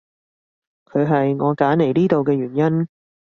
[0.85, 2.87] 佢係我揀嚟呢度嘅原因